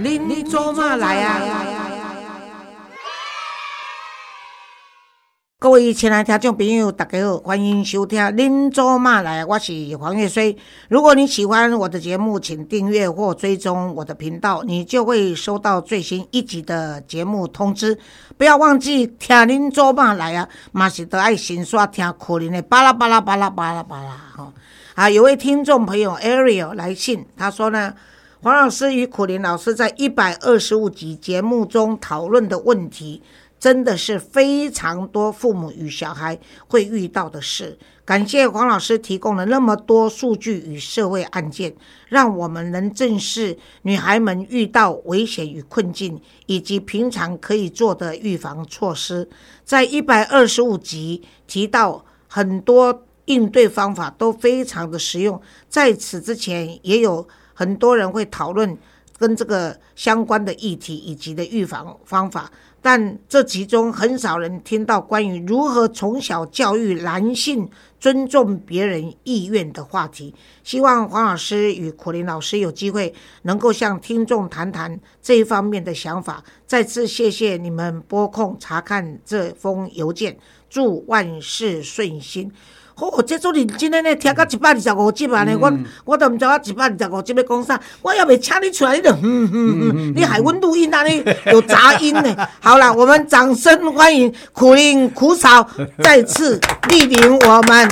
[0.00, 1.42] 您您做嘛来啊？
[5.58, 10.56] 各位亲爱听众朋友，大家好，欢迎收听《您做嘛来》，我是黄月水。
[10.88, 17.98] 如果你喜欢我的节目，请订阅或追踪我的频道，你就会收到最新一集的节目通知。
[18.36, 24.52] 不要忘记听《您做嘛来》啊，嘛是都爱先刷听可怜的巴拉巴拉巴拉巴拉巴拉哈。
[24.94, 27.92] 啊，有位听众朋友 Ariel 来信，他说呢，
[28.40, 33.20] 黄老师与苦林老师在一百二十五集节目中讨论的问题。
[33.58, 36.38] 真的是非常多父母与小孩
[36.68, 37.76] 会遇到的事。
[38.04, 41.74] 感谢黄老师提供了那么多数据与社会案件，
[42.06, 49.28] 让我们能正视女孩们遇到危险与困境，以及平常可以做的预防措施。
[49.64, 55.42] 在一百二十五集提到很多应对方法都非常的实用。
[55.68, 57.26] 在此之前，也有
[57.58, 58.78] 很多人会讨论
[59.18, 62.48] 跟这个相关的议题以及的预防方法。
[62.80, 70.32] 但这其中很少人听到关于如何从小教育男性尊重别人意愿的话题。
[70.62, 76.44] 希望黄老师与苦林老师有机会能够向听众谈谈这一方面的想法。
[76.68, 80.38] 再次谢谢你们拨空查看这封邮件，
[80.70, 82.52] 祝万事顺心。
[83.00, 85.72] 哦，这种认真的呢，听到一百二十五集啊呢，我
[86.04, 91.04] 我都毋知我一百二十五集要讲啥，我要未请你出来，你就嗯嗯嗯，你还阮录音啊？
[91.04, 91.22] 你
[91.52, 92.36] 有杂音呢。
[92.60, 95.66] 好了，我们掌声欢迎苦林苦草
[96.02, 97.88] 再次莅临我们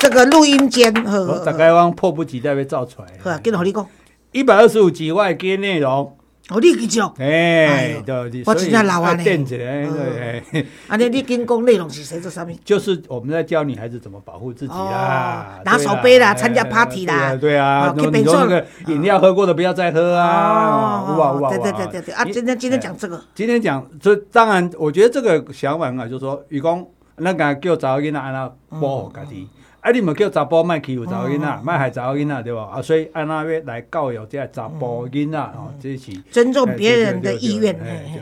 [0.00, 0.92] 这个录音间。
[1.06, 3.08] 我大概往迫不及待要造出来。
[3.22, 3.86] 好，跟着你讲，
[4.32, 6.17] 一百二十五集外接内容。
[6.50, 7.14] 哦，你去做。
[7.18, 9.22] 哎，对，我真正老啊呢。
[9.22, 10.66] 垫起来，对。
[10.88, 12.48] 啊， 你你跟讲内容是谁做啥物？
[12.64, 17.94] 就是我们在教女孩子怎么保护自己啦，拿手杯啦，参加 party 啦，对啊。
[17.96, 21.14] 你说那个饮料喝过的不要再喝啊！
[21.18, 21.50] 哇哇哇！
[21.50, 22.24] 对对对对对啊！
[22.24, 23.22] 今天今天讲这个。
[23.34, 28.50] 今天讲，这当然，我觉得这个想法啊，就是说，如果那个叫查某囡仔安那
[28.80, 29.46] 保护家己。
[29.80, 29.90] 啊！
[29.92, 32.58] 你莫叫查甫卖欺负查某囡仔，卖害查某囡仔，对无？
[32.58, 37.74] 啊，所以安那要来教育这查甫囡仔哦，这是尊重别人的意愿。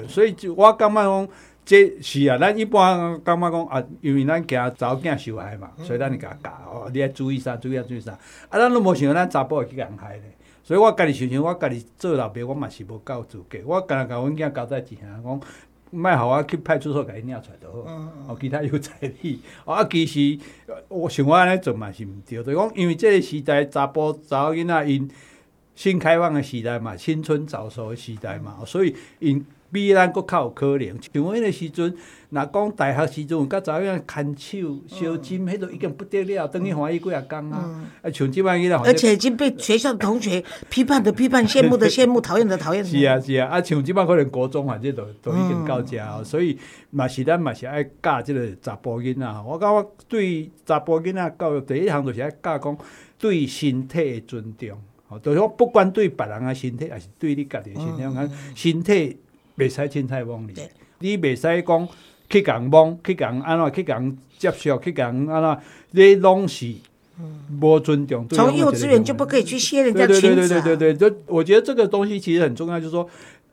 [0.07, 1.29] 所以就我感觉讲，
[1.65, 8.13] 这是啊，咱一般感觉讲啊，因为咱惊查某囝受害嘛，所以咱就甲教哦，你要注意啥，注意啊，注意啥。
[8.49, 10.23] 啊，咱都无想咱查甫会去人害咧。
[10.63, 13.59] 所以我家己想想，我家己做老爸，我嘛是无够资格。
[13.65, 15.41] 我敢若甲阮囝交代一下，讲。
[15.97, 17.79] 卖互我，去派出所甲伊领出来就好。
[18.29, 19.41] 哦，其他有财力。
[19.65, 20.39] 啊，其实
[20.89, 25.11] 我想我安尼做嘛是毋对，就讲因为即个时代查甫查某囡仔因
[25.75, 29.45] 新开放的时代嘛，青春早熟的时代嘛，所以因。
[29.73, 31.95] 比咱搁较有可能，像我迄个时阵，
[32.31, 37.85] 若讲大学时阵，甲查某囝牵手、烧金，迄都已经不得了，等于欢喜几啊工啊！
[38.03, 42.83] 啊，像即摆伊啦，而且已经被学校的同学批判的批判，羡慕的羡慕，讨厌的讨厌。
[42.87, 46.57] 是啊是啊，啊，像即摆可能国中反正都都已经到遮哦，所以
[46.91, 49.43] 嘛是咱嘛是爱教即个查甫囡仔。
[49.47, 52.79] 我感觉对查甫囡仔教育第一项就是爱教讲
[53.19, 54.79] 对身体的尊重，
[55.09, 59.19] 哦，就是讲不管对别人的身体，还是对你家己的身体，看身体。
[59.57, 60.55] 袂使凊彩妄你，
[61.01, 61.89] 你袂使讲
[62.29, 65.59] 去共妄，去共安怎，去共接受，去共安怎，
[65.91, 66.75] 你拢是
[67.61, 68.29] 无尊重。
[68.29, 70.21] 从幼稚园就不可以去谢人家裙子。
[70.21, 73.09] 对对对对对对，就我觉得这个东西其实很重要，就是说。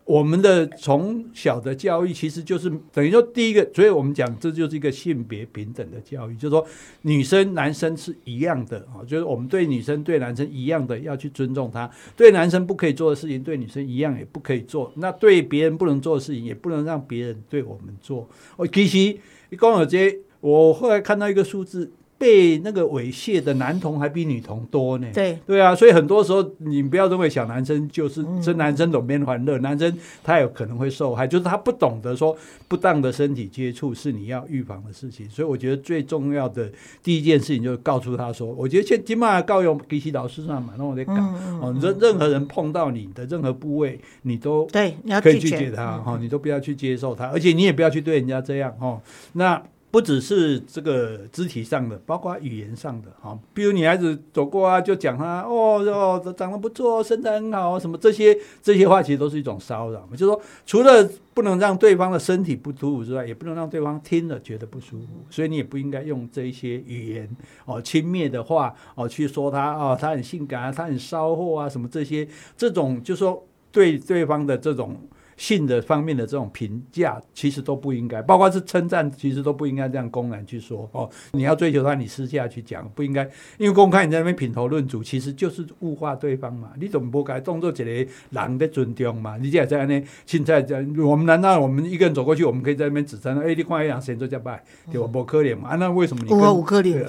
[0.05, 6.65] 我们的从小的教育其实就是等于说，第一个，所以我们讲这就是一个性别平等的教育，就是说
[7.03, 14.91] 女生男生是一样的啊，就是我们对女生对男生一样的要去尊重他，对男生不可以做的事情，对女生一样也不可以做。
[14.95, 18.27] 那对别人不能做的事情，也不能让别人对我们做。
[18.57, 19.17] 我其实
[19.49, 21.91] 一共有这，我后来看到一个数字。
[22.23, 25.07] 被那个猥亵的男童还比女童多呢。
[25.13, 32.33] 对对啊，所以很多时候你不要认为小男生就是这男生懂边欢乐，男生他有可能会受害，就是他不懂得说
[32.69, 35.29] 不当的身体接触是你要预防的事情。
[35.29, 36.71] 所以我觉得最重要的
[37.03, 41.17] 第一件事情就是告诉他说，我觉得现起码告用给其老师上嘛，那我得讲
[41.59, 49.01] 哦，任任何人碰到你的任何部位，你都对，你要可以拒绝他哈，你都不要去接受他，而且你也不要去对人家这样哈。
[49.33, 49.61] 那。
[49.93, 60.09] 不只是这个肢体上的，包括语言上的啊，比如女孩子走过啊，就讲她哦哦，长得不错，身材很好，什么这些这些话，其实都是一种骚扰。
[60.13, 67.29] 就是说除了不能让对方的身体不舒服之外，也不能让对方听了觉得不舒服，所以你也不应该用这些语言
[67.65, 74.99] 哦轻蔑的话哦去说她哦，她很性感啊，她很骚货啊，什么这些这种就是说对对方的这种。
[75.37, 81.09] 性的方面的这种评价，其实都不应该，包括是称赞，其实都不应该这样公然去说哦。
[81.31, 83.23] 你要追求他，你私下去讲，不应该，
[83.57, 86.69] 因为公开你在那边品头论足，其实就是物化对方嘛。
[86.79, 89.37] 你怎么不该当做一个人的尊重嘛？
[89.37, 95.07] 你这在那现在在，我们难道我们一个人走过去，我们可以在那边指称，哎，你看一样谁做假拜，对吧？
[95.07, 95.69] 不可怜嘛？
[95.69, 96.29] 啊，那为什么你？
[96.29, 97.05] 有啊，有可怜。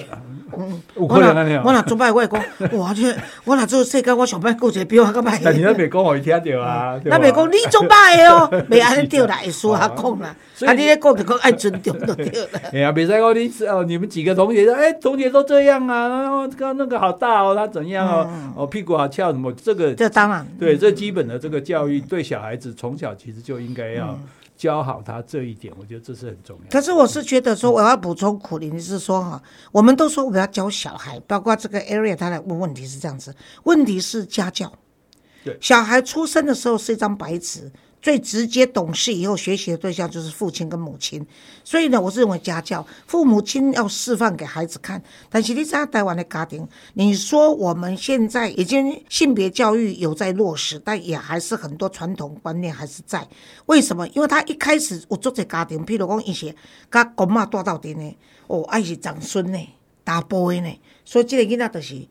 [0.56, 1.62] 嗯，有可怜啊！
[1.64, 2.42] 我哪做拜，我会讲，
[2.78, 3.02] 哇，这
[3.44, 5.40] 我若做世界，我上班过一个比我较歹。
[5.42, 7.00] 但是咱别讲，我听到啊。
[7.04, 10.36] 咱别讲，你做拜的哦，别安尼掉来说下讲啦。
[10.66, 12.48] 啊，你咧讲就讲爱尊重就对了。
[12.72, 19.52] 哎呀，别再讲你哦，你们几个同学说，哎，同学都这样啊，然后个那个好大哦，他怎样哦，哦屁股好翘什么？
[19.52, 24.18] 这个这当然对，这基本的这个教育对小孩子从小其实就应该要。
[24.56, 26.70] 教好他这一点，我觉得这是很重要。
[26.70, 33.34] 可是我是觉得说，我要补充苦林是说哈，我们都说我要教小孩，包括这个 area 他来问问题是这样子，
[33.64, 34.72] 问题是家教。
[35.60, 37.70] 小孩出生的时候是一张白纸。
[38.02, 41.26] 最直接懂事以后学习的对象就是父亲跟母亲，
[41.64, 45.02] 所以呢，我是认为家教父母亲要示范给孩子看。
[45.30, 53.26] 但是你在台湾的家庭，你说我们现在已经性别教育有在落实，但也还是很多传统观念还是在。
[53.64, 54.06] 为什么？
[54.08, 56.54] 因为他一开始我做这家庭，譬如讲一些
[56.92, 58.14] 甲公妈带到顶的，
[58.48, 59.58] 哦，爱是长孙呢，
[60.04, 62.06] 大波的呢，所以这个囡仔就是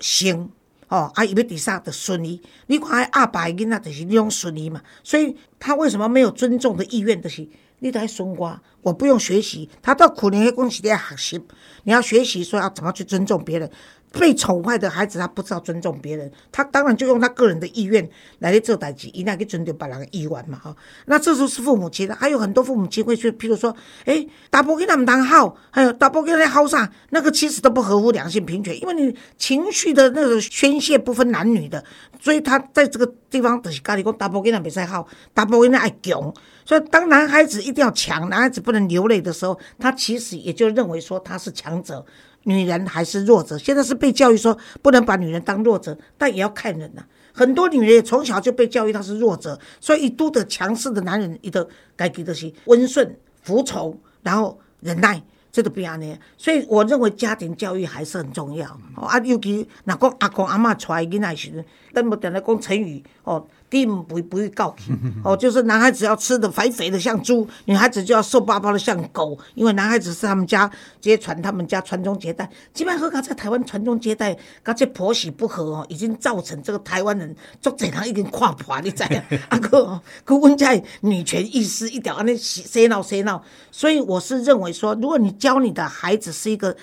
[0.00, 0.50] 生。
[0.88, 7.20] 哦，啊，伊要第三的顺利，你看阿爸囡仔就是那种顺利嘛，所以他为什么没有尊重的意愿？
[7.20, 7.48] 就是
[7.80, 11.42] 你在送瓜，我不用学习，他到苦年恭喜你要学习，
[11.84, 13.70] 你要学习说要怎么去尊重别人。
[14.12, 18.08] 被宠坏的孩子，他不知道尊重别人，他当然就用他个人的意愿
[18.38, 20.74] 来去做代志，伊那去尊重别人的意愿嘛，哈。
[21.04, 31.84] 那这就是父母亲，还有很多父母亲会去，譬如说，哎，大波给他们当好，还有大波给他好啥，那个其实都不合乎两性平权，因为你情绪的那个宣泄不分男女的，
[32.18, 36.32] 所以他在这个地方就是家里讲大波给他比赛好，大波给他爱强，
[36.64, 42.04] 所以当男孩子一定要强，男孩子不能流泪的时候，他其实也就认为说他是强者。
[42.46, 47.04] 女人还是弱者，现在是被教育说不能把女人当弱者，但也要看人呐。
[47.32, 55.20] 很多女人从小就被教育她是弱者，所以一都的强势的男人，一个该给的是温顺、服从，然后忍耐，
[55.50, 56.16] 这都不要呢。
[56.38, 58.66] 所以我认为家庭教育还是很重要。
[58.94, 63.46] 啊，尤其那个阿公阿妈出来囡仔时，等不等来讲成语哦。
[63.68, 64.92] 第一不不会告诉
[65.24, 72.48] 哦，就是男孩子要吃的肥肥的像猪，女孩子就要瘦巴巴的像狗，因为男孩子是他们家直接传他们家传宗接代。
[72.72, 79.08] 基本上，在台湾传宗接代，跟这婆媳不和哦，已经造成这个台湾人做这行已经垮破，你知 啊？
[79.48, 83.42] 阿哥，哥问在女权意识一点啊，那谁闹谁闹？
[83.72, 86.76] 所以我是认为说，如果你教你的孩子是一个。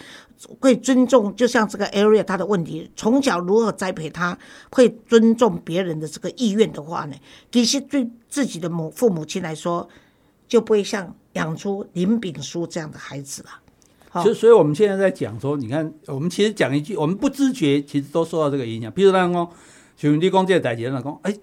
[0.60, 4.38] 会尊重，就像这个 area 他的问题，从小如何栽培他
[4.72, 7.16] 会尊重别人的这个意愿的话呢？
[7.52, 9.88] 其实对自己的母父母亲来说，
[10.48, 13.50] 就不会像养出林炳书这样的孩子了。
[14.22, 18.92] 所以，所以我们现在在讲说，你看，我们其实讲一句，我们不知觉，其实都受到这个影响。
[18.92, 19.50] 比如那讲，
[19.98, 21.36] 兄弟公这代姐老公，哎，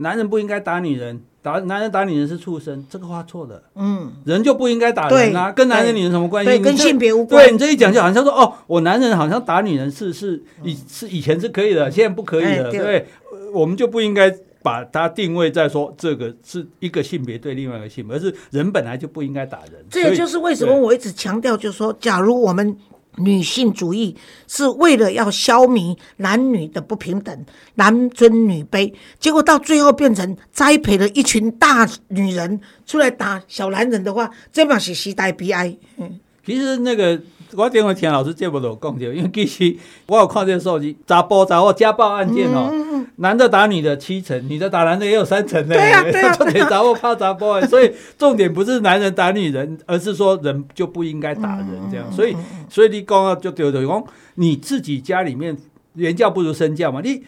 [0.00, 1.22] 男人不应该打女人。
[1.42, 3.62] 打男人打女人是畜生，这个话错的。
[3.74, 6.50] 嗯，人就不应该打人啊，跟男人女人什么关系？
[6.50, 7.42] 对，跟性别无关。
[7.42, 12.70] 对你这一讲，就好像说哦，我男人好像打女人是是以是以前是可以的，现在不可以了。
[12.70, 13.06] 对，
[13.54, 14.30] 我们就不应该
[14.62, 19.82] 把它定位在说这个是一个性别对另外一个性别，而是人本来就不应该打人。
[19.88, 22.76] 这也就是为什么我一直强调，就是说，假如我们。
[23.16, 35.76] 女性主义是为了要消弭男女的不平等，男尊女卑，结果到最后变成栽培了一群大女人出来打小男人的话，这嘛是时代悲哀。
[35.96, 37.20] 嗯，其实那个。
[37.54, 39.76] 我电话听老师节目都讲着，因为其实
[40.06, 42.70] 我有看这个数据，查甫查某家暴案件哦，
[43.16, 45.74] 男的打女的七成，女的打男的也有三成呢。
[45.74, 52.10] 对呀 对呀，重点查某怕查甫， 所以重点不是男人打女人，而是说人就不应该打人这样。
[52.12, 52.36] 所以
[52.68, 54.04] 所以你讲啊，就对对讲，
[54.36, 55.56] 你自己家里面
[55.94, 57.22] 言教不如身教嘛，你。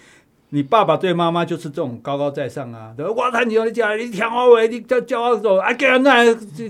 [0.54, 3.10] 你爸爸对妈妈就是这种高高在上啊，对吧？
[3.16, 6.22] 我谈你你讲你听我话，你叫叫我走，啊，给人那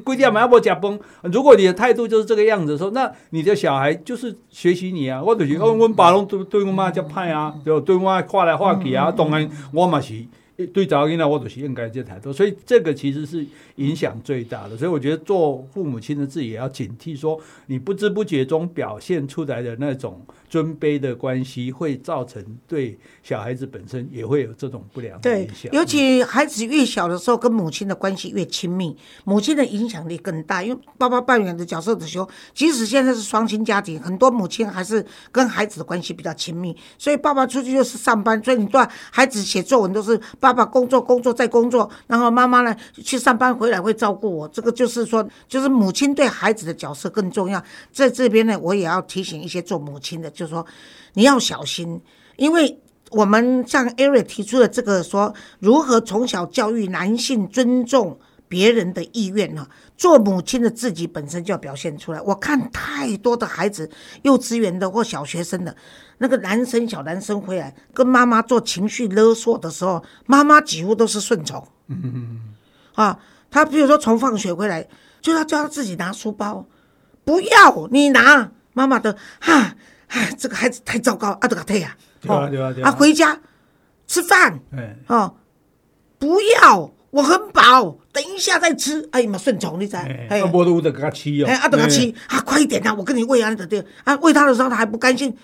[0.04, 0.96] 规定嘛要不假崩。
[1.22, 5.20] 如果你的态度就是这个样子，说那你的小孩就是学习你啊。
[5.20, 9.10] 我就是我我爸拢对对我妈叫派啊，就对我话来话去啊。
[9.10, 10.14] 当然我嘛是
[10.72, 13.44] 对早囡仔我就是应该这态度，所以这个其实是
[13.76, 14.76] 影响最大的。
[14.76, 17.36] 所以我觉得做父母亲的自己也要警惕，说
[17.66, 20.24] 你不知不觉中表现出来的那种。
[20.52, 25.72] 尊卑的关系会造成对小孩子本身也会有这种不良的影响。
[25.72, 28.94] 尤其孩子越小的时候，跟母亲的关系越亲密，
[29.24, 30.62] 母亲的影响力更大。
[30.62, 36.76] 因为爸爸扮演的角色的时候，即使现在是双亲家庭，很多母亲还是跟孩子的关系比较亲密。
[36.98, 44.46] 所以爸爸出去就是上班，所以你对孩子写作文都是爸爸爸工作工作再工作，然后妈妈呢去上班回来会照顾我。
[44.48, 47.64] 这个就是说，就是母亲对孩子的角色更重要。
[47.90, 50.66] 在这边呢，我也要提醒一些做母亲的，就就是说
[51.14, 52.00] 你要小心，
[52.36, 52.80] 因为
[53.10, 58.18] 我们像艾瑞提出的这个说，如何从小教育男性尊重。
[58.48, 59.66] 别人的意愿呢？
[59.96, 62.20] 做母亲的自己本身就要表现出来。
[62.20, 63.90] 我看太多的孩子，
[64.24, 65.74] 幼稚园的或小学生的，
[66.18, 71.66] 那个男生小男生回来跟妈妈做情绪勒索的时候，妈妈几乎都是顺从。
[71.86, 72.40] 嗯嗯。
[72.94, 73.18] 啊，
[73.50, 74.86] 他比如说从放学回来，
[75.22, 76.66] 就要叫他自己拿书包，
[77.24, 79.16] 不要你拿妈妈的。
[79.40, 79.76] 哈，
[80.12, 81.48] 哎，这个孩子太糟糕啊！
[81.48, 82.88] 这个太呀，对啊对啊对啊。
[82.88, 83.40] 啊，回家
[84.06, 85.36] 吃饭，哎哦，
[86.18, 86.92] 不要。
[87.12, 89.06] 我很饱，等一下再吃。
[89.12, 89.94] 哎呀妈，顺从你知？
[89.96, 91.46] 哎，啊，无都得给他吃哦。
[91.46, 92.94] 哎，啊，等他吃啊，快一点呐！
[92.96, 95.36] 我跟你喂啊，的对啊，喂他的时候他还不甘心，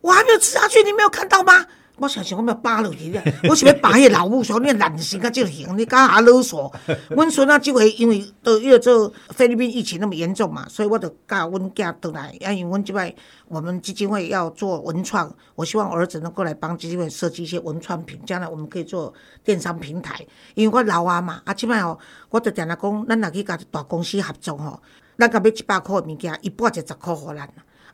[0.00, 1.66] 我还没有吃下去，你没有看到吗？
[1.98, 6.72] 我想想，我要扒落去咧，我是要扒迄老母说你懒性啊，就行，你干啥勒索？
[7.10, 12.32] 阮孙啊，即回因为都因为这菲律宾疫情那么严重嘛，所以我就教阮囝倒来。
[12.40, 13.14] 因为阮即摆
[13.48, 19.12] 我们基金会要做文创，我希望儿子能够来帮基金会设计一些文创品，将来我们可以做
[19.42, 20.24] 电商平台。
[20.54, 21.98] 因为我老啊嘛，啊即摆哦，
[22.30, 24.80] 我就定定讲，咱若去甲大公司合作吼，
[25.18, 27.48] 咱甲买一百块物件，一半就十块互咱。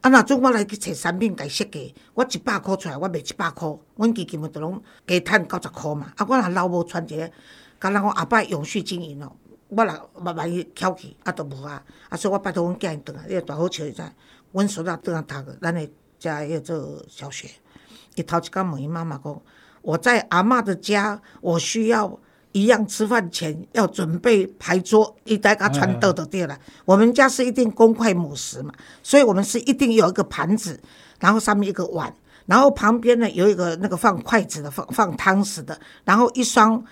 [0.04, 6.12] 啊，若阵我来去找产品，家设计，我一百箍出来，我卖一百箍，阮基金会就拢加趁九十箍嘛。
[6.18, 7.30] 啊，我若老无穿一个，
[7.78, 9.34] 敢若我后摆永续经营咯，
[9.68, 11.82] 我若慢慢去翘起，啊，都无啊。
[12.11, 14.02] 啊，所以我拜托阮囝因倒来，你大好笑会知？
[14.52, 17.49] 阮孙仔倒来读个，咱的家迄个做小学，
[18.16, 19.42] 伊头一工问伊妈妈讲，
[19.80, 22.20] 我在阿嬷的家，我需要。
[22.54, 26.58] 一样吃饭前要准备牌桌，一大家穿豆豆垫了。
[26.87, 30.80] 我们家是一定公筷母食嘛，所以我们是一定有一个盘子，
[31.20, 32.14] 然后上面一个碗，
[32.46, 36.82] 然后旁边呢有一个那个放筷子的，放放汤匙的，然后一双。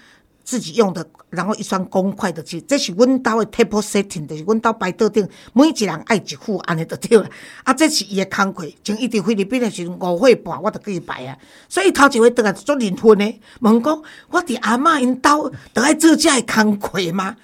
[0.45, 7.29] 自己用的，然后一双公筷的，这这是阮兜的 table setting，就是阮兜摆桌顶，每一人爱一副，安尼就对了。
[7.65, 11.37] 啊，这是伊的工课，从伊伫菲律宾的时候五岁半，我就给伊摆啊。
[11.69, 17.37] 所以头一回倒来做离婚的，问讲我伫阿嬷因兜，都爱做这个工课吗？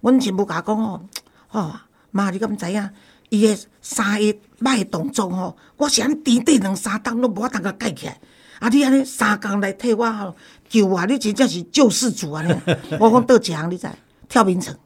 [0.00, 1.00] 阮前母甲讲哦，
[1.50, 2.90] 哦，妈，你敢知影？
[3.30, 8.18] 伊的三个摆动作吼，我是安低低两三档都无法通甲盖起来。
[8.58, 10.34] 啊，你安尼三工来替我吼。
[10.68, 11.04] 救啊！
[11.06, 12.44] 你真正是救世主啊！
[13.00, 13.88] 我讲倒一项，你知？
[14.28, 14.76] 跳冰床，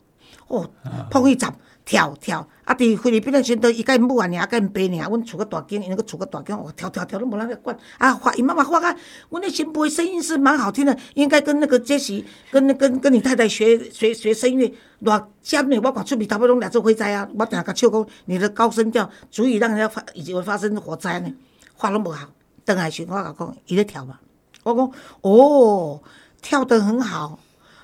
[0.46, 0.70] 哦，
[1.10, 1.52] 破一站
[1.84, 2.48] 跳跳。
[2.64, 7.76] 啊，伫菲律宾的时阵，伊甲因母啊，尔甲因爸尔，阮厝个大间，因那个厝个大间，哦，跳跳跳，都无人咧管。
[7.98, 8.96] 啊，发因妈妈发啊，
[9.30, 14.72] 阮的新妇的声音是蛮好听的，应该跟那个杰西，跟跟跟你太太学学学声乐。
[15.02, 17.28] 偌尖呢，我看出面头尾拢掠做火灾啊！
[17.36, 21.34] 我定甲笑讲，你的高声调足以让人家发，以前会发生火灾呢。
[21.74, 22.28] 话拢无好，
[22.64, 24.20] 等下时我甲讲，伊咧跳嘛。
[24.62, 24.92] 我讲
[25.22, 26.02] 哦，
[26.40, 27.38] 跳得很好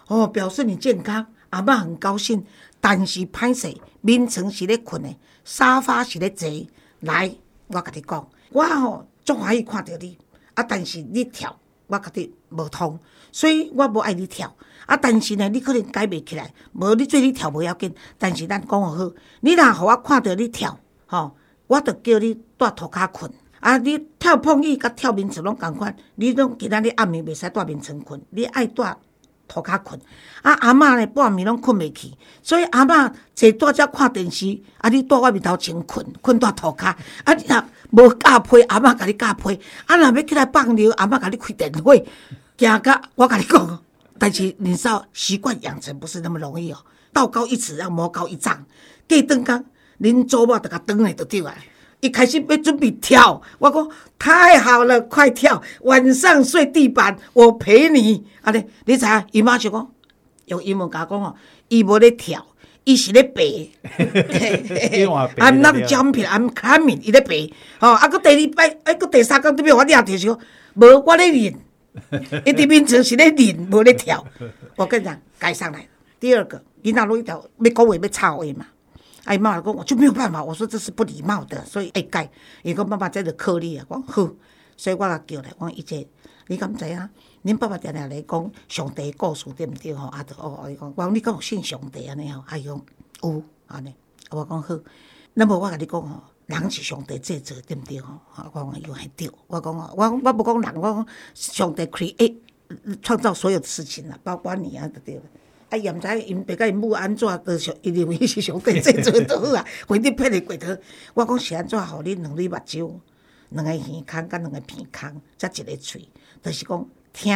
[0.07, 2.45] 哦，表示你健康，阿嬷很高兴。
[2.81, 6.49] 但是歹势，眠床是咧困的，沙发是咧坐。
[7.01, 7.35] 来，
[7.67, 10.17] 我甲你讲，我吼足欢喜看到你，
[10.55, 11.59] 啊，但是你跳，
[11.89, 12.99] 我甲你无通，
[13.33, 14.55] 所以我无爱你跳。
[14.87, 17.93] 啊，但是呢，你可能改袂起来，无你做你跳无要紧。
[18.17, 23.31] 但是咱讲好，你若互我看到你跳，吼，我就叫你带涂骹困。
[23.61, 23.77] 啊！
[23.79, 28.97] 你跳碰椅甲跳眠床拢共款，你拢今仔日暗暝袂使带眠床困，你爱带
[29.47, 30.01] 涂骹困。
[30.43, 32.13] 啊，阿嬷呢半暝拢困袂去，
[32.43, 36.95] 所以阿嬷坐蹛遮看电视，啊，你蹛我面头前困，困蹛涂骹。
[37.25, 39.59] 啊，你若无加被，阿嬷甲你加被。
[39.87, 41.95] 啊，若要起来放尿，阿嬷甲你开电话，
[42.57, 43.83] 惊甲我甲你讲。
[44.21, 46.79] 但是你知道，习惯养成不是那么容易哦。
[47.13, 48.65] 道高一尺，要魔高一丈。
[49.09, 49.65] 过顿工，
[50.01, 51.55] 恁祖母就甲转来就对啊。
[52.01, 53.89] 一开始要准备跳，我讲
[54.19, 55.61] 太好了，快跳！
[55.81, 58.25] 晚上睡地板，我陪你。
[58.43, 59.25] 啊咧，你知影？
[59.33, 59.91] 伊妈就讲
[60.47, 61.35] 用英文甲讲哦，
[61.69, 62.47] 伊无咧跳，
[62.85, 63.43] 伊是咧爬。
[65.43, 67.01] I'm not jumping, I'm climbing。
[67.03, 67.35] 伊咧爬。
[67.87, 70.39] 吼，啊，佮第二摆，啊，佮第三工对面我掠着是讲，
[70.75, 71.55] 无我咧练。
[72.47, 74.25] 伊伫面前是咧练，无咧跳。
[74.77, 75.89] 我跟你讲，改上来。
[76.21, 78.67] 第二个，囡仔拢一条要讲话要插话嘛。
[79.29, 82.31] 哎，妈妈讲我就没有办法，我说这是不礼貌的，所以爱改。
[82.63, 84.27] 伊讲爸爸在这颗粒啊，讲好，
[84.75, 86.09] 所以我甲叫来，讲伊姐，
[86.47, 87.11] 你敢知影？
[87.45, 90.07] 恁爸爸定定来讲上帝故事对毋对吼？
[90.09, 92.43] 啊，哦，伊讲，我讲你敢有信上帝安尼吼？
[92.47, 92.83] 啊伊讲
[93.21, 93.95] 有安尼，
[94.31, 94.79] 我讲好。
[95.35, 98.19] 那么我甲你讲吼，人是上帝制造对毋对吼？
[98.55, 99.31] 我讲又系对。
[99.47, 102.39] 我讲我我无讲人，我讲上帝 create
[103.03, 105.23] 创造所有的事情啦，包括你啊，对了。
[105.71, 110.77] 啊，伊也毋知因爸甲因母安怎，都上伊认为是上帝制作倒好啊，反正骗你过头。
[111.15, 112.91] 我讲是安怎，互你两对目睭，
[113.51, 116.09] 两个耳孔，甲两个鼻孔，才一个喙，
[116.43, 117.33] 就是讲听、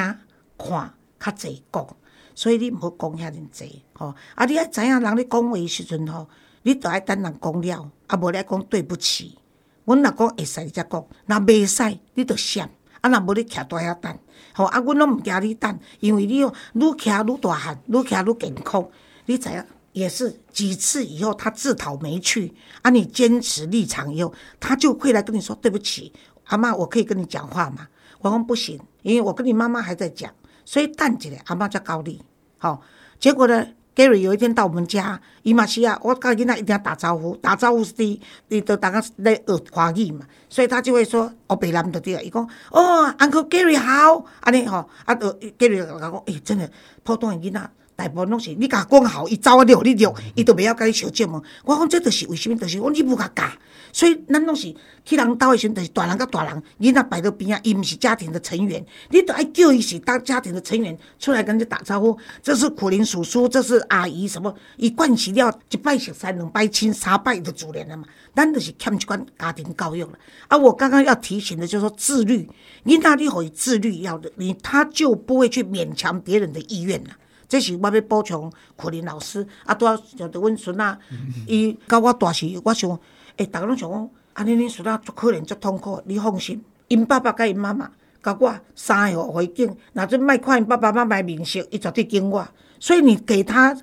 [0.57, 1.87] 看、较济讲，
[2.35, 4.15] 所以你毋好讲遐尼济吼。
[4.35, 6.27] 啊，你爱知影人咧讲话诶时阵吼，
[6.63, 9.37] 你著爱等人讲了，啊无咧讲对不起。
[9.85, 12.71] 阮若讲会使，才讲；若袂使，你著闪。
[13.03, 14.19] 啊，若无你徛在遐等，
[14.55, 18.89] 吼啊，阮拢毋惊你等，因为你哦，愈徛愈大汉，愈徛愈健康。
[19.27, 19.65] 你知影？
[19.93, 26.11] 也是几次以后，他自讨没趣，啊，你坚持立场以后，他就会来跟你说对不起，
[26.45, 27.87] 阿妈，我可以跟你讲话吗？
[28.21, 30.33] 我说不行，因为我跟你妈妈还在讲，
[30.65, 32.23] 所以淡起来，阿妈叫高丽，
[32.57, 32.81] 好，
[33.21, 46.71] 结果呢，Gary 有一天到我们家，伊嘛是啊，我跟囡仔一定要打招呼，打招呼是第一，你都大家在学华语嘛，所以他就会说，哦，北南的对啊，伊讲，哦，Uncle Gary 好，安尼吼，啊，呃，Gary 讲，诶，真的，
[47.03, 47.71] 普通的囡仔。
[48.03, 51.41] 大部分拢是你甲讲好，伊走啊了，你了，伊都袂晓甲你相接嘛。
[51.65, 52.57] 我讲这著是为甚物？
[52.57, 53.45] 著是我你无甲教，
[53.93, 62.19] 所以咱拢是去人兜诶时阵，著是大人甲大人，囡仔摆到边啊，伊毋是家庭的成员，你都爱叫伊是当家庭的成员出来跟你打招呼。
[62.43, 64.53] 这是苦林叔叔，这是阿姨，什么？
[64.79, 68.03] 伊惯习了一拜熟三，两拜亲，三拜就自然了嘛。
[68.35, 70.11] 咱著是欠一款家庭教育了。
[70.49, 72.49] 啊，我刚刚要提醒的，就是说自律，
[72.85, 77.11] 囡仔你可以自律，要的你他就不会去勉强别人的意愿了。
[77.53, 80.99] 这是我要补充，可林老师啊，拄啊像着阮孙仔，
[81.47, 82.99] 伊甲我大时，我想，
[83.37, 87.91] 诶，逐个拢想讲，安尼恁孙仔足可怜足痛苦，你放心，因爸爸甲因妈妈
[88.23, 92.49] 甲我三个回境，若阵莫看因爸爸妈妈面色，伊绝对敬我。
[92.81, 93.77] 所以你给他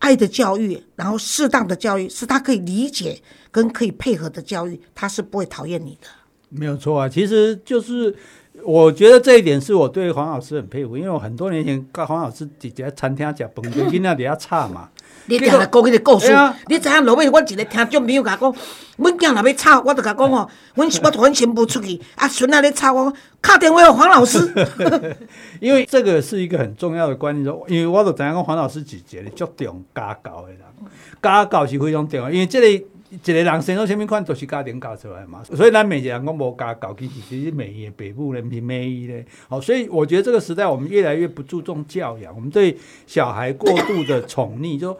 [0.00, 6.08] 爱的教育，然后适当的教育，是他可以理解跟可以配合的教育，他是不会讨厌你的。
[6.48, 8.16] 没有错啊，其实就是。
[8.64, 14.88] 我觉得这一点是我对黄老师很佩服，因为我很多年前跟黄老师伫在餐厅食饭，就囡仔底下吵嘛。
[15.26, 16.30] 你定来讲迄个故事，
[16.68, 18.54] 你知影落尾，我一个听众朋友甲讲，
[18.98, 23.10] 阮囝若要吵，我就甲讲哦，阮我同阮新妇出去，啊孙仔咧吵，我
[23.42, 24.52] 敲电话给黄老师。
[25.60, 30.60] 因为这个是一个很重要的观念，说，因为我都知影讲黄老师是一个足重家教的人，
[31.22, 32.84] 家教是非常重要，因为这个。
[33.22, 35.42] 一个人生到什么款，都是家庭教出来嘛。
[35.44, 39.24] 所以咱每个人讲无家教，其实是每一北部人民美意咧。
[39.48, 44.96] 好，所以我觉得这个时代，我们越来越不注重教养，我们对小孩过度的宠溺，就。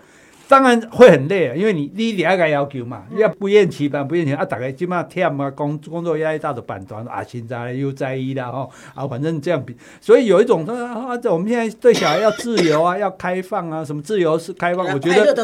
[0.47, 4.45] 当然会很累啊，因为你你第二个要求嘛，要不厌其烦，不厌其烦啊！
[4.45, 14.87] 大概起码天啊，工工作压力大的板段啊，现在又在意了哦啊，反正这样比，所以有一种说啊，我们现在对小孩要自由啊，要开放啊，什么自由是开放？
[14.87, 15.35] 我觉得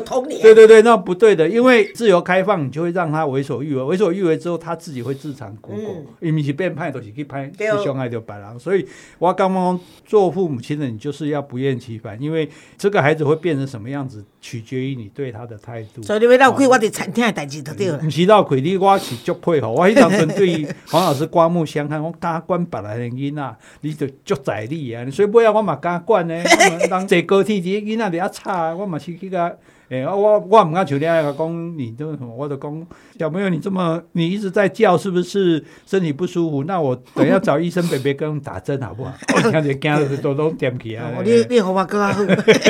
[0.42, 8.86] 对对对，那不对的，因为自由开放，你就会让他为所欲为，为所欲为之后，他自己会自残苦果，因为是变派都是去拍去伤害到别人，所以
[9.18, 14.89] 我刚刚做父母亲的，你就是要不厌其烦，因为这个孩子会变成什么样子，取决于。
[14.94, 17.98] 你对他的态度，所以你要绕开我伫餐厅的代志就对了。
[18.02, 19.72] 唔是绕开你，我是足佩服。
[19.74, 25.08] 我迄当阵对 黄老师刮目相看，我敢管别人的囡仔，你就足在理啊。
[25.10, 26.42] 所以尾啊，我嘛敢管呢。
[26.88, 29.54] 当坐高铁啲囡仔伫遐吵，我嘛是去甲。
[29.90, 32.86] 哎，我我唔敢求恋爱个讲，你都我都讲
[33.18, 36.62] 小朋友，你这么你一直在叫，是不是身体不舒服？
[36.62, 39.12] 那我等下找医生，别别跟打针好不好？
[39.34, 41.10] 我看着惊的都都点起啊！
[41.24, 42.16] 你你好嘛哥啊，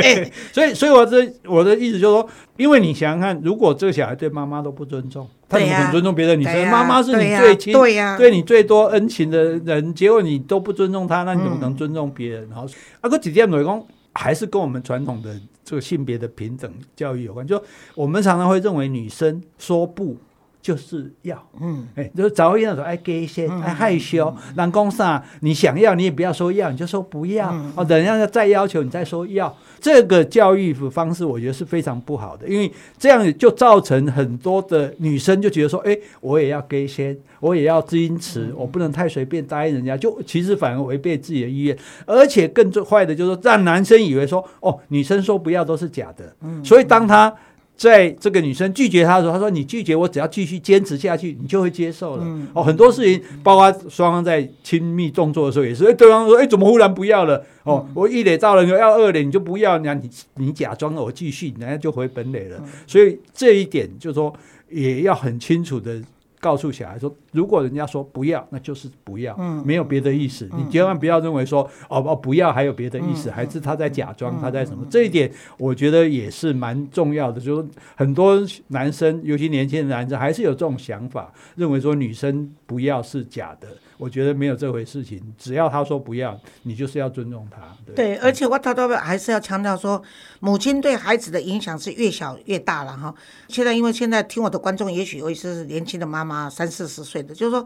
[0.51, 6.69] 所以所以我这我的意思就是说，因为你想想看，如果这个小孩对妈妈都不尊重，他怎么很尊重别的女生？
[6.69, 12.51] 妈妈是你最亲、对呀，对你最多恩情的人，结果你都不尊重他，那你怎么能尊重别人？
[12.51, 12.65] 好，
[13.03, 13.83] 啊，哥几点来讲，
[14.15, 15.39] 还是跟我们传统的。
[15.71, 17.63] 这个性别的平等教育有关，就
[17.95, 20.17] 我们常常会认为女生说不
[20.63, 29.55] 就是要，嗯，哎，就是早一点说，哎，给一些，哎，害羞，男公啥，你想要你也不要说要，你就说不要，哦，等下再要求你再说要。
[29.81, 47.35] 这个教育方式，我觉得是非常不好的，因为这样就造成很多的女生就觉得说，哎，我也要给先，我也要矜持，我不能太随便答应人家，就其实反而违背自己的意愿，而且更最坏的就是说，让男生以为说，哦，女生说不要都是假的，所以当他。
[47.81, 55.87] 在这个女生拒绝他的时候，他说：“你拒绝我，只要继续坚持下去，你就会接受了。”哦，很多事情，包括双方在亲密动作的时候也是。
[55.87, 62.63] 哎，对方说：“哎，怎么忽然不要了？”哦，我一垒到了，你要二垒你就不要，那你你假装我继续，人家就回本垒了。
[62.87, 64.31] 所以这一点就是说，
[64.69, 66.03] 也要很清楚的。
[66.41, 70.49] 告诉小孩说，如果人家说不要，那就是不要，没有别的意思。
[70.57, 74.87] 你千万不要认为说，哦哦，不要还有别的意思，还是他在假装，他在什么？
[74.91, 77.41] 这一点我觉得也是蛮重要的。
[77.41, 83.69] 就是很多男生，尤其年轻的男生，还是有这种想法，认为说女生不要是假的。
[84.01, 87.77] 我觉得没有这回事情，只要他说不要，你就是要尊重他。
[87.95, 90.03] 对，而且我偷偷还是要强调说，
[90.41, 93.15] 母亲对孩子的影响是越小越大了哈。
[93.49, 97.63] 现在因为现在听我的观众，也许有一些是年轻的妈妈，三四十岁的，就是说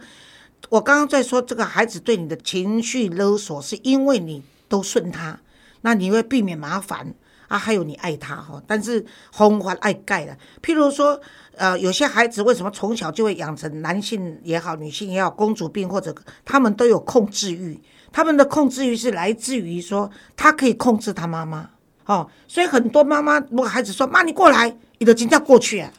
[0.70, 5.38] 我刚刚在说这个孩子对你的情绪勒索，是因为你都顺他。
[5.82, 7.14] 那你会避免麻烦
[7.48, 7.58] 啊。
[7.58, 10.36] 还有你爱他哈，但是红花爱盖的。
[10.62, 11.20] 譬如说，
[11.56, 17.80] 呃，有些孩子为什么从小就会养成男性也好，女性也好，公主病或者他们都有控制欲，
[18.12, 21.70] 他们的控制欲是来自于说他可以控制他妈妈
[22.06, 25.90] 哦，所以很多妈妈如果孩子说妈你过来，你的惊叫过去啊。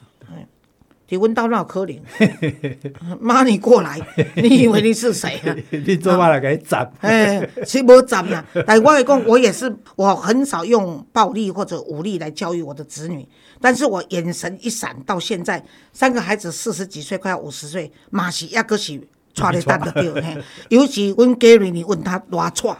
[1.09, 1.99] 你问到那可怜，
[3.21, 3.99] 妈，你过来，
[4.35, 5.55] 你以为你是谁啊？
[5.69, 6.91] 你做嘛来给斩？
[7.01, 8.43] 哎，其实无斩啊。
[8.65, 13.27] 但我来讲，我也是，我很少用暴力或者武力来教育我的子女。
[13.61, 15.63] 但是我眼神一闪，到现在
[15.93, 18.99] 三个孩子四十几岁，快要五十岁，马是压个是。
[19.35, 22.75] 踹你蛋的对，尤其问 Gary，你问他多踹，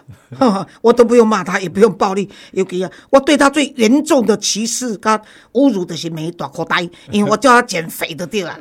[0.81, 2.29] 我都不用骂他，也不用暴力。
[2.53, 5.13] 尤其啊，我对他最严重的歧视跟
[5.51, 8.57] 侮辱的是没大口袋，因为我叫他减肥的对啊。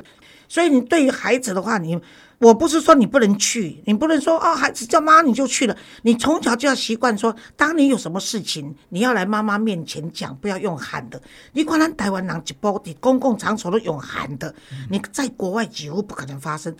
[0.48, 1.98] 所以你对于孩子的话，你
[2.38, 5.76] 我不是说你不能去，你不能说哦，孩子叫妈你就去了。
[6.02, 11.20] 你从小就要习惯说，当你有什么事情，你要来妈妈面前讲，不要用喊的。
[11.52, 14.54] 你管咱台湾人一波的公共场所都用喊的，
[14.90, 16.74] 你在国外几乎不可能发生。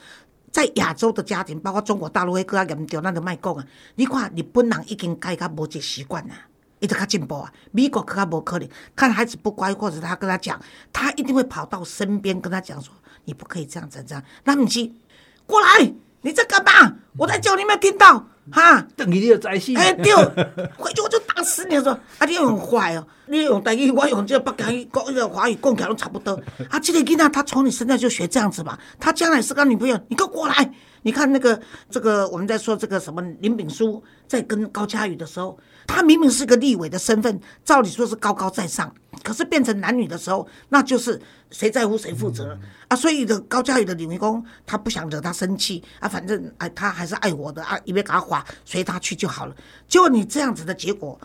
[0.55, 3.67] 在亚洲的家庭，包括中国大陆迄个较严重，咱就卖讲啊。
[3.97, 6.47] 你看日本人已经改较无这习惯啊，
[6.79, 7.53] 伊就较进步啊。
[7.73, 10.61] 美国可较无可能，看孩子不乖，或者他跟他讲，
[10.93, 12.95] 他一定会跑到身边跟他讲说
[13.27, 14.93] ：“你不可以这样子这样。”那不是
[15.45, 16.99] 过来，你在干嘛？
[17.19, 18.29] 我在叫你，没有听到？
[18.51, 19.75] 哈，等于你要在死。
[19.77, 20.13] 哎，对，
[20.77, 21.81] 回去我就打死你！
[21.81, 26.41] 说啊，你很坏哦，你用台语，我用这北京语，讲个华语，讲起来都差不多。
[26.69, 30.73] 啊，这个囡仔他从你身上就学这样子嘛，他将来是个女朋友，你给我过来。
[31.05, 42.97] 你看那个这个，我们在说这个什么林炳书在跟高佳宇的时候，他明明是个立委的身份，照理说是高高在上，可是变成男女的时候，那就是谁在乎谁负责啊。
[42.97, 49.55] 所以的高佳宇的李维公，他不想惹他生气啊，反正哎，他还是爱我的啊，一边给他划，随他去就好了。
[49.87, 51.21] 结果你这样子的结果，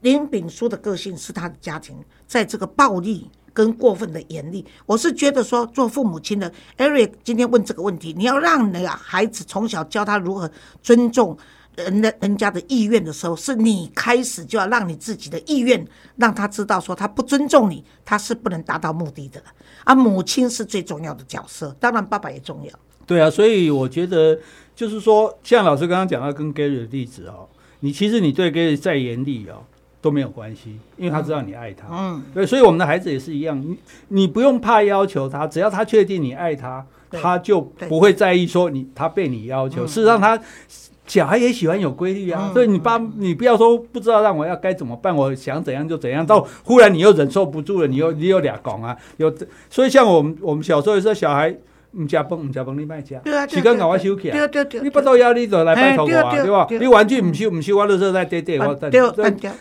[0.00, 3.30] 林炳书的个性是他的家庭在这个暴力。
[3.52, 10.50] 跟过分的严厉，我是觉得说，做父母亲的，Eric 今天问这个问题，你要让那个孩子从小教他如何
[10.82, 11.36] 尊重
[11.76, 15.86] 人的人家的意愿的时候，是你开始就要让你自己的意愿
[16.16, 19.42] 让他知道，说他不尊重你，他是不能达到目的的。
[19.84, 22.72] 啊，母亲是最重要的角色，当然爸爸也重要。
[23.06, 24.38] 对啊，所以我觉得
[24.76, 27.48] 就是说，像老师刚刚讲到跟 Gary 的例子哦，
[27.80, 29.64] 你其实你对 Gary 再严厉哦。
[30.00, 31.86] 都没有关系，因为他知道你爱他。
[31.90, 33.76] 嗯，对，所以我们的孩子也是一样，你
[34.08, 39.86] 你不用怕要求他，只要他确定你爱他，他就不会在意说你他被你要求。
[39.86, 40.40] 事实上，他
[41.06, 42.50] 小孩也喜欢有规律啊。
[42.52, 46.24] 所以你爸，你不要说不知道让我要该怎么办，我想怎样就怎样。
[46.24, 49.32] 到忽然你又忍受不住了，你又你又俩讲啊，有
[49.68, 51.54] 所以像我们我们小时候也是小孩。
[51.92, 53.20] 唔食饭，唔食饭，你卖食。
[53.48, 54.48] 时间甲我收起来。
[54.82, 56.66] 你不到要你就来拜托我，对吧？
[56.70, 58.74] 你玩具唔收唔收，我都是在爹爹我。
[58.74, 59.00] 对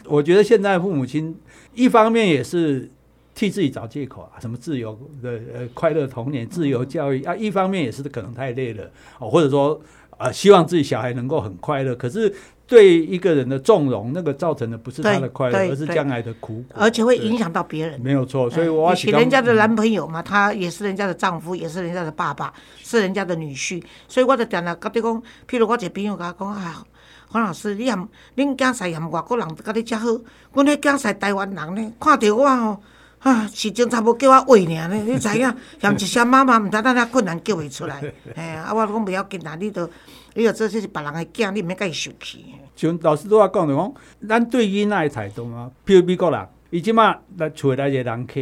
[0.05, 1.35] 我觉得现在父母亲
[1.73, 2.89] 一方面也是
[3.33, 8.89] 替自己找借口啊，什么自由的呃快乐童年、自由教育啊，一方面也是可能太累了
[9.19, 9.81] 哦，或者说
[10.17, 12.33] 啊，希望自己小孩能够很快乐，可是。
[12.69, 17.99] 对一个人的纵容，那个造成的不是他的快乐，而是将来的苦果，而且会影响到别人。
[17.99, 22.53] 没有错，所以我娶人家的男朋友嘛，他也是人家的丈夫，也是人家的爸爸，
[22.84, 23.84] 是人家的女婿。
[24.08, 26.73] 所以我就讲了，跟你讲，譬如我一个朋友甲我讲，哎，
[27.29, 27.97] 黄老师，你嫌
[28.38, 30.05] 恁囝婿嫌外国人甲你遮好，
[30.53, 32.82] 阮迄囝婿台湾人呢，看着我吼，
[33.19, 35.55] 啊，是正差无叫我喂尔呢，你知影？
[35.82, 37.99] 嫌一声妈妈，毋知咱遐困难叫袂出来。
[38.36, 39.89] 哎，啊，我讲不要紧啦，你都。
[40.36, 42.53] 你有这就是别人的囝，你免甲伊受气。
[42.79, 43.93] 像老师都话讲着讲，
[44.25, 48.39] 咱对囡仔的态度啊，比如美国人，伊即马来厝来一个人客。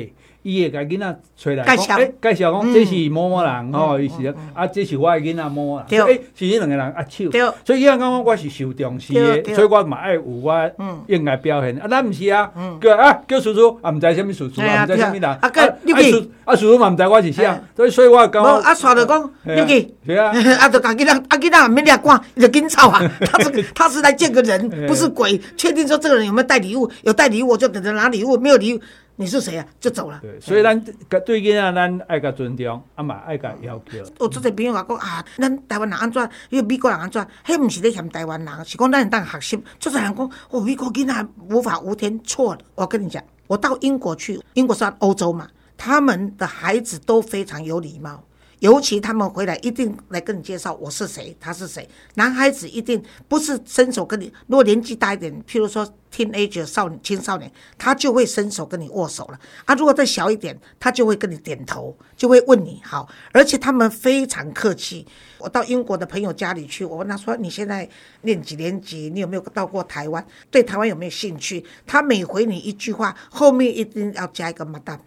[0.47, 10.71] 伊会甲囡仔找来，介绍，介绍讲，这是某某人吼，伊是啊，这是我的囡仔某某人，诶，是伊两个人握手，所以伊讲讲我是受重视的，所以我嘛爱有我
[11.07, 11.77] 应该表现。
[11.79, 20.31] 啊，咱毋是啊，叫啊叫叔叔，啊毋知啥物叔叔，啊毋知啥物人，啊叔啊叔叔嘛毋知我是啥，所以所以我讲，啊刷着讲，入去，是啊，
[20.63, 28.79] 啊就甲囡仔，啊囡仔免掠光，就紧走啊， 他是他是来见个人，不是鬼，确定说这个人有没有带礼物，有带礼物我就等着拿礼物，没有礼物。
[29.19, 29.65] 你是谁啊？
[29.79, 30.19] 就走了。
[30.21, 30.79] 对，所以咱
[31.25, 33.97] 对囡仔，咱爱甲尊重，啊嘛爱甲要求。
[34.19, 36.29] 我做者朋友话讲啊，咱台湾人安怎？
[36.49, 37.27] 因为美国人安怎？
[37.43, 39.63] 迄毋是咧嫌台湾人，是讲咱当学习。
[39.79, 42.61] 做者人讲，哦，美国囡仔无法无天，错了。
[42.75, 48.23] 我跟你讲，我到英国去，英国算欧洲嘛，他们的孩子都非常有礼貌。
[48.59, 51.87] 尤其他们回来一定来跟你介绍我是谁，他是谁。
[52.15, 59.39] 男孩子一定不是伸手跟你，如果年纪大一点，譬如说 teenager 少年青少年，他就会伸手跟你握手了。
[59.65, 65.05] 啊，如果再小一点，他就会跟你点头，就会问你好，而且他们非常客气。
[65.37, 67.87] 我到英国的朋友家里去，我问他说：“你现在
[68.21, 69.11] 念几年级？
[69.13, 70.25] 你有没有到过台湾？
[70.49, 74.97] 对台湾有没有兴趣？”他每回你一句话，后面一定要加一个 madam。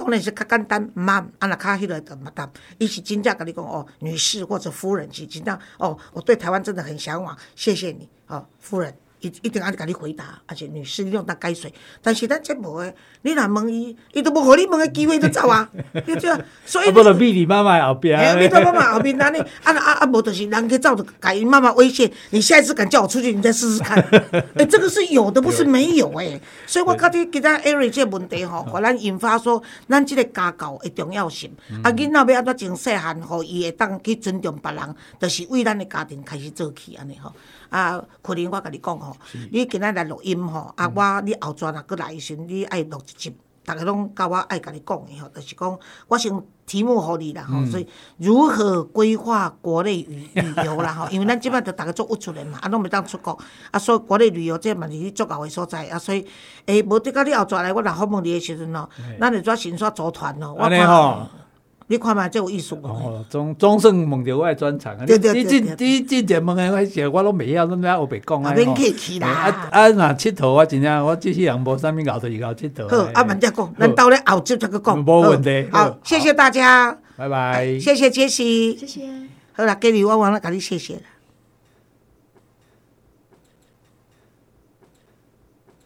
[0.00, 8.96] 当然是较简单，妈，啊那卡迄个的 madam，伊是真正跟你讲哦，女士或者夫人是真正哦，我对台湾真的很向往，谢谢你哦，夫人。
[9.20, 11.70] 一一定爱甲你回答，而且女士你用当解释，
[12.02, 16.44] 但是咱这无诶，你若问伊，伊都无互你问诶机会，就走啊，对不对？
[16.64, 18.18] 所以啊，不能逼你妈妈后边。
[18.18, 23.98] 哎，你到妈妈后边安尼，啊啊啊，无就是人去照着改妈妈威胁，你下一次敢叫我出去，你再试试看。
[24.56, 26.40] 哎，这个是有的，不是没有诶。
[26.66, 31.50] 所以我觉得其他 Eric 这问题吼，互咱引发说，咱这个家教诶重要性。
[31.82, 37.32] 啊，囡仔要安怎从细汉，互伊会当去尊重别人，就是为咱的家庭开始做起安尼吼。
[37.68, 39.09] 啊，可能我甲你讲吼，
[39.50, 47.86] 你今仔来录音吼，啊，我你后转若佫来时，你爱录一集，逐个拢甲我爱甲你讲的吼，就是讲我先题目互你啦吼，所以
[48.18, 53.38] 如何规划国内旅旅游啦吼， 因为咱即摆着逐个做不出来嘛，啊，拢袂当出国，
[53.70, 56.26] 啊，所以国内旅游这嘛是你足够的所在，啊，所以
[56.66, 58.88] 诶，无得到你后转来，我若访问你的时阵吼，
[59.20, 61.28] 咱就做先煞组团咯，我看。
[61.90, 65.04] 你看嘛，这有意思哦，总总算问到我的专长啊！
[65.08, 68.54] 你你进你进前问的，我时我拢袂晓，拢在后白讲啊！
[68.54, 69.26] 免客气啦！
[69.26, 72.88] 啊啊，若佚佗，我真正我这些人无啥物熬头是熬佚佗。
[72.88, 75.04] 好，啊，慢点讲，咱到咧后集再个讲。
[75.04, 75.66] 无问题。
[75.72, 76.96] 好，谢谢大家。
[77.16, 77.76] 拜拜。
[77.80, 78.76] 谢谢杰西。
[78.76, 79.00] 谢谢。
[79.54, 81.00] 好啦，给你我完了甲你谢谢了。